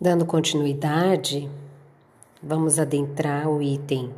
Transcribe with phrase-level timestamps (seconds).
[0.00, 1.48] Dando continuidade,
[2.42, 4.12] vamos adentrar o item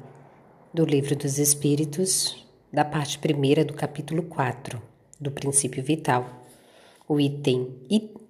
[0.72, 4.80] do Livro dos Espíritos, da parte primeira do capítulo 4
[5.20, 6.24] do Princípio Vital,
[7.06, 7.74] o item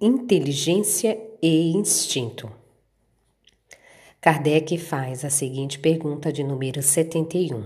[0.01, 2.51] Inteligência e Instinto.
[4.19, 7.63] Kardec faz a seguinte pergunta de número 71.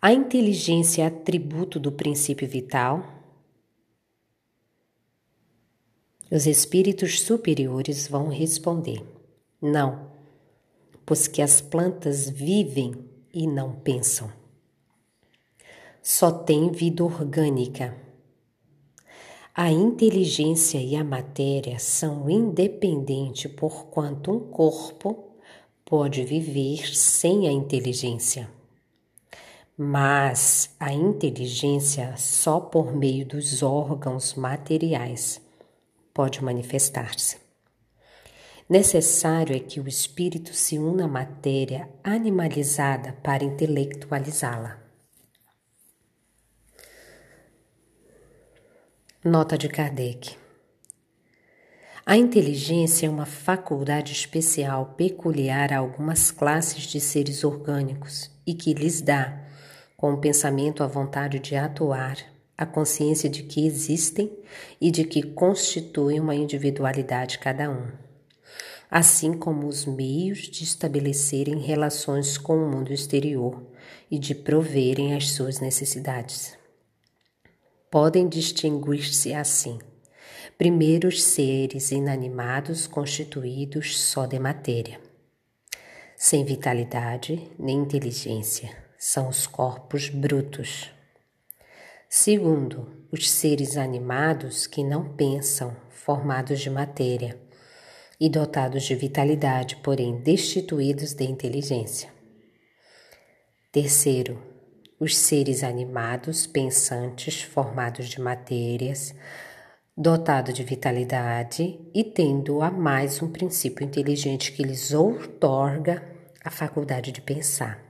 [0.00, 3.17] A inteligência é atributo do princípio vital?
[6.30, 9.02] Os espíritos superiores vão responder:
[9.62, 10.10] não,
[11.06, 12.94] pois que as plantas vivem
[13.32, 14.30] e não pensam.
[16.02, 17.96] Só tem vida orgânica.
[19.54, 25.32] A inteligência e a matéria são independentes, porquanto um corpo
[25.84, 28.50] pode viver sem a inteligência.
[29.76, 35.47] Mas a inteligência só por meio dos órgãos materiais
[36.18, 37.36] pode manifestar-se.
[38.68, 44.82] Necessário é que o espírito se una à matéria animalizada para intelectualizá-la.
[49.24, 50.36] Nota de Kardec.
[52.04, 58.74] A inteligência é uma faculdade especial peculiar a algumas classes de seres orgânicos e que
[58.74, 59.40] lhes dá,
[59.96, 64.36] com o pensamento, a vontade de atuar a consciência de que existem
[64.80, 67.86] e de que constituem uma individualidade cada um,
[68.90, 73.62] assim como os meios de estabelecerem relações com o mundo exterior
[74.10, 76.58] e de proverem as suas necessidades.
[77.88, 79.78] Podem distinguir-se assim:
[80.58, 85.00] primeiro, os seres inanimados constituídos só de matéria,
[86.16, 90.90] sem vitalidade nem inteligência, são os corpos brutos
[92.10, 97.38] Segundo, os seres animados que não pensam, formados de matéria
[98.18, 102.10] e dotados de vitalidade, porém destituídos de inteligência.
[103.70, 104.42] Terceiro,
[104.98, 109.14] os seres animados, pensantes, formados de matérias,
[109.94, 116.02] dotados de vitalidade e tendo a mais um princípio inteligente que lhes outorga
[116.42, 117.87] a faculdade de pensar.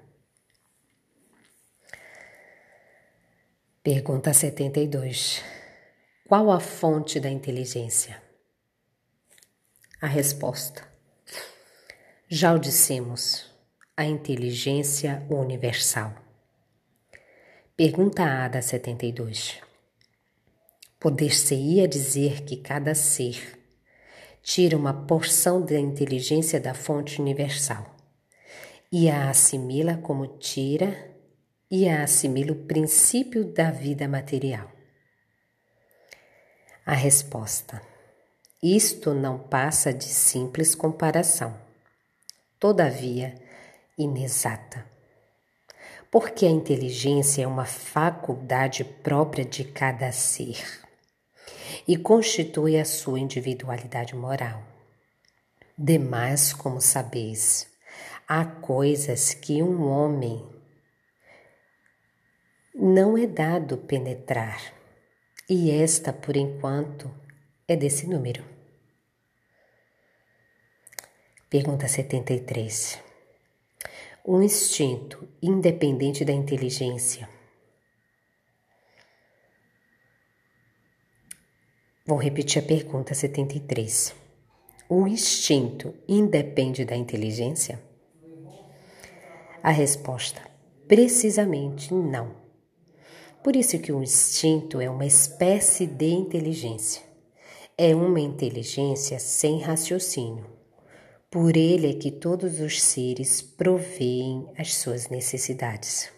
[3.91, 5.43] Pergunta 72.
[6.29, 8.23] Qual a fonte da inteligência?
[9.99, 10.87] A resposta.
[12.29, 13.51] Já o dissemos,
[13.97, 16.15] a inteligência universal.
[17.75, 19.59] Pergunta A da 72.
[21.01, 23.59] Poder-se-ia dizer que cada ser
[24.43, 27.97] tira uma porção da inteligência da fonte universal
[28.93, 31.08] e a assimila como tira
[31.71, 34.71] e assimila o princípio da vida material?
[36.85, 37.83] A resposta:
[38.63, 41.55] isto não passa de simples comparação,
[42.59, 43.35] todavia
[43.97, 44.85] inexata.
[46.11, 50.65] Porque a inteligência é uma faculdade própria de cada ser
[51.87, 54.63] e constitui a sua individualidade moral.
[55.77, 57.69] Demais, como sabeis,
[58.27, 60.58] há coisas que um homem
[62.81, 64.73] não é dado penetrar,
[65.51, 67.13] e esta, por enquanto,
[67.67, 68.45] é desse número.
[71.51, 73.03] Pergunta 73.
[74.25, 77.29] Um instinto independente da inteligência.
[82.07, 84.15] Vou repetir a pergunta 73.
[84.89, 87.83] O instinto independe da inteligência?
[89.63, 90.41] A resposta:
[90.87, 92.48] precisamente não.
[93.49, 97.03] Por isso que o instinto é uma espécie de inteligência.
[97.79, 100.45] É uma inteligência sem raciocínio.
[101.31, 106.13] Por ele é que todos os seres proveem as suas necessidades.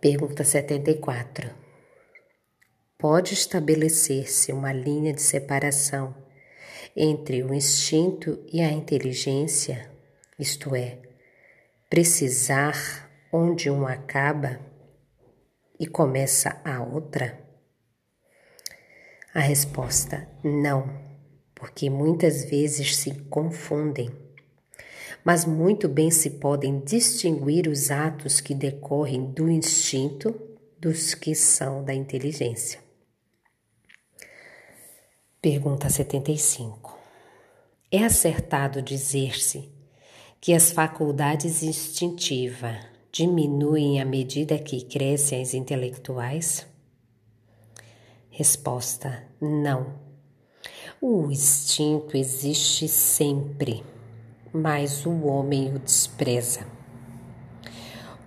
[0.00, 1.48] Pergunta 74.
[2.98, 6.16] Pode estabelecer-se uma linha de separação
[6.96, 9.88] entre o instinto e a inteligência,
[10.36, 10.98] isto é,
[11.88, 14.60] precisar onde um acaba
[15.80, 17.42] e começa a outra?
[19.34, 20.88] A resposta: não,
[21.54, 24.10] porque muitas vezes se confundem.
[25.24, 30.34] Mas muito bem se podem distinguir os atos que decorrem do instinto
[30.78, 32.80] dos que são da inteligência.
[35.40, 36.98] Pergunta 75.
[37.90, 39.70] É acertado dizer-se
[40.40, 46.66] que as faculdades instintiva diminuem à medida que crescem as intelectuais?
[48.30, 50.00] Resposta: não.
[50.98, 53.84] O instinto existe sempre,
[54.52, 56.66] mas o homem o despreza.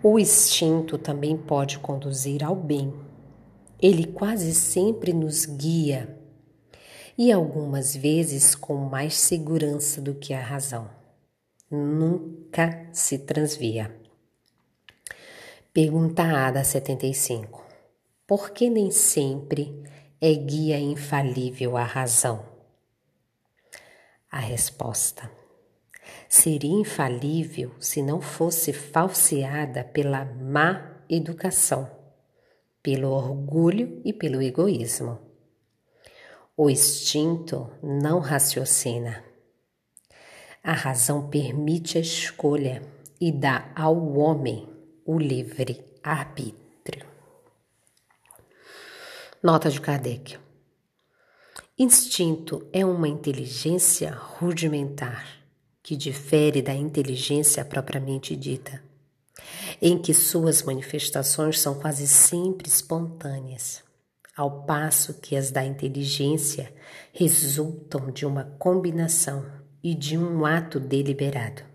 [0.04, 2.94] O instinto também pode conduzir ao bem.
[3.82, 6.16] Ele quase sempre nos guia
[7.18, 10.90] e algumas vezes com mais segurança do que a razão.
[11.72, 14.05] Nunca se transvia.
[15.76, 17.62] Pergunta A da 75.
[18.26, 19.84] Por que nem sempre
[20.22, 22.46] é guia infalível a razão?
[24.32, 25.30] A resposta
[26.30, 31.92] seria infalível se não fosse falseada pela má educação,
[32.82, 35.20] pelo orgulho e pelo egoísmo.
[36.56, 39.26] O instinto não raciocina.
[40.64, 42.82] A razão permite a escolha
[43.20, 44.74] e dá ao homem
[45.06, 47.06] o livre arbítrio.
[49.44, 50.40] Nota de Kardec.
[51.78, 55.24] Instinto é uma inteligência rudimentar
[55.84, 58.82] que difere da inteligência propriamente dita,
[59.80, 63.84] em que suas manifestações são quase sempre espontâneas,
[64.36, 66.74] ao passo que as da inteligência
[67.14, 69.46] resultam de uma combinação
[69.84, 71.75] e de um ato deliberado.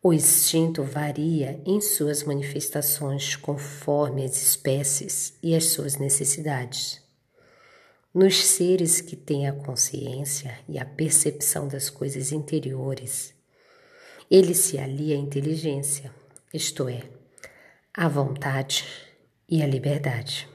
[0.00, 7.02] O instinto varia em suas manifestações conforme as espécies e as suas necessidades.
[8.14, 13.34] Nos seres que têm a consciência e a percepção das coisas interiores,
[14.30, 16.14] ele se alia à inteligência,
[16.54, 17.02] isto é,
[17.92, 18.86] à vontade
[19.48, 20.48] e à liberdade.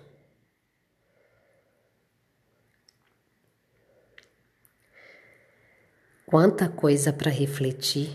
[6.26, 8.10] Quanta coisa para refletir.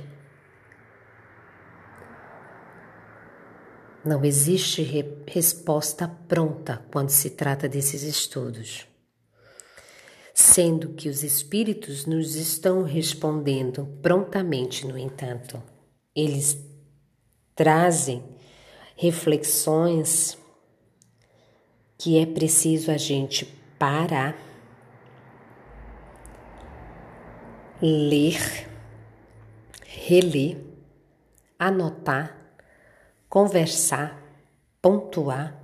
[4.04, 8.88] Não existe re resposta pronta quando se trata desses estudos
[10.38, 15.60] sendo que os espíritos nos estão respondendo prontamente, no entanto.
[16.14, 16.56] Eles
[17.56, 18.22] trazem
[18.94, 20.38] reflexões
[21.98, 23.46] que é preciso a gente
[23.80, 24.38] parar,
[27.82, 28.70] ler,
[29.84, 30.56] reler,
[31.58, 32.37] anotar,
[33.28, 34.22] conversar,
[34.80, 35.62] pontuar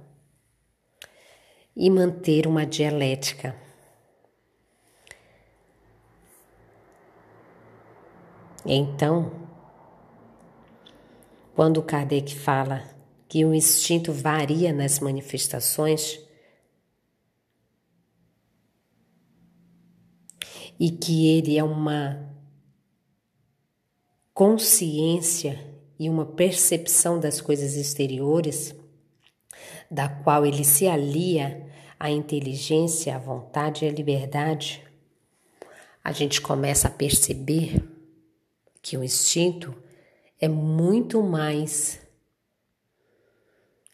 [1.75, 3.56] e manter uma dialética.
[8.66, 9.49] Então,
[11.55, 12.82] quando Kardec fala
[13.28, 16.20] que o instinto varia nas manifestações
[20.78, 22.32] e que ele é uma
[24.32, 28.75] consciência e uma percepção das coisas exteriores,
[29.91, 31.67] da qual ele se alia
[31.99, 34.82] à inteligência, à vontade e à liberdade,
[36.02, 37.82] a gente começa a perceber
[38.82, 39.75] que o instinto
[40.38, 42.00] é muito mais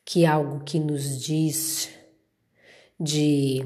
[0.04, 1.88] que algo que nos diz
[2.98, 3.64] de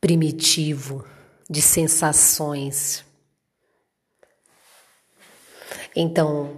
[0.00, 1.04] primitivo,
[1.48, 3.04] de sensações.
[5.94, 6.56] Então,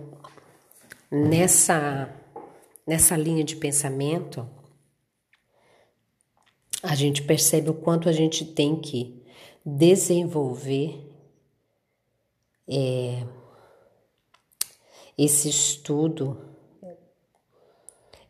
[1.11, 2.13] nessa
[2.87, 4.49] nessa linha de pensamento,
[6.83, 9.23] a gente percebe o quanto a gente tem que
[9.65, 11.11] desenvolver
[12.69, 13.27] é,
[15.17, 16.55] esse estudo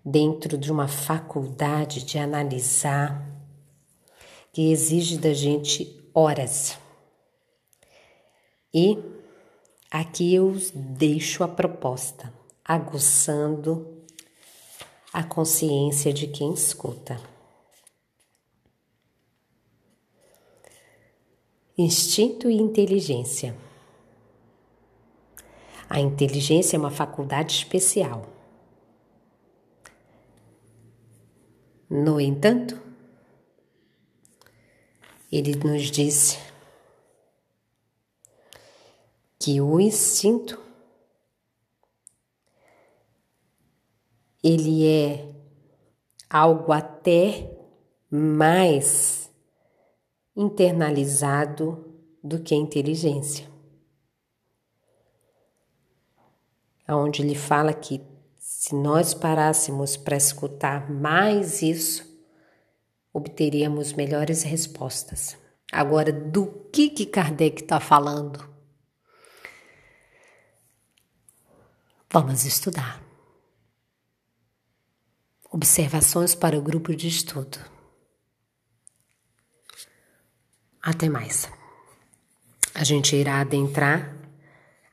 [0.04, 3.28] dentro de uma faculdade de analisar
[4.52, 6.78] que exige da gente horas.
[8.72, 8.98] E
[9.94, 12.34] aqui eu deixo a proposta,
[12.64, 14.02] aguçando
[15.12, 17.20] a consciência de quem escuta.
[21.78, 23.56] Instinto e inteligência.
[25.88, 28.26] A inteligência é uma faculdade especial.
[31.88, 32.80] No entanto,
[35.30, 36.36] ele nos disse
[39.44, 40.58] que o instinto
[44.42, 45.28] ele é
[46.30, 47.54] algo até
[48.10, 49.30] mais
[50.34, 53.52] internalizado do que a inteligência.
[56.88, 58.00] onde ele fala que
[58.38, 62.02] se nós parássemos para escutar mais isso,
[63.12, 65.36] obteríamos melhores respostas.
[65.70, 68.53] Agora, do que que Kardec está falando?
[72.14, 73.02] Vamos estudar.
[75.50, 77.58] Observações para o grupo de estudo.
[80.80, 81.50] Até mais.
[82.72, 84.16] A gente irá adentrar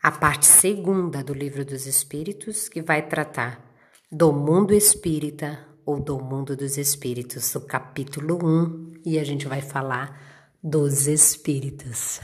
[0.01, 3.63] a parte segunda do Livro dos Espíritos, que vai tratar
[4.11, 9.61] do mundo espírita ou do mundo dos espíritos, do capítulo 1, e a gente vai
[9.61, 12.19] falar dos espíritos.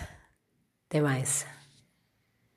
[0.87, 1.56] Até mais.